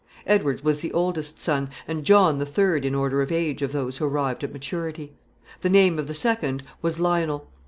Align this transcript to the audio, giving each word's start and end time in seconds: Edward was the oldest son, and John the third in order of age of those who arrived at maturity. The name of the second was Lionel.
Edward 0.25 0.61
was 0.63 0.79
the 0.79 0.91
oldest 0.93 1.39
son, 1.39 1.69
and 1.87 2.03
John 2.03 2.39
the 2.39 2.45
third 2.47 2.85
in 2.85 2.95
order 2.95 3.21
of 3.21 3.31
age 3.31 3.61
of 3.61 3.71
those 3.71 3.99
who 3.99 4.05
arrived 4.05 4.43
at 4.43 4.51
maturity. 4.51 5.13
The 5.61 5.69
name 5.69 5.99
of 5.99 6.07
the 6.07 6.15
second 6.15 6.63
was 6.81 6.97
Lionel. 6.97 7.45